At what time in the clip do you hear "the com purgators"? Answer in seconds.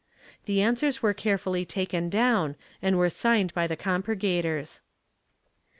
3.67-4.81